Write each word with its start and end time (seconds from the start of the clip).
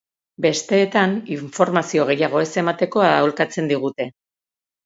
Besteetan, 0.45 1.13
informazio 1.35 2.07
gehiago 2.13 2.43
ez 2.47 2.49
emateko 2.63 3.07
aholkatzen 3.11 3.73
digute. 3.75 4.13